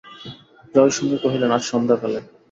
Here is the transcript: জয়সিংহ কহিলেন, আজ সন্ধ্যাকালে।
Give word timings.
জয়সিংহ 0.73 1.11
কহিলেন, 1.23 1.51
আজ 1.57 1.63
সন্ধ্যাকালে। 1.71 2.19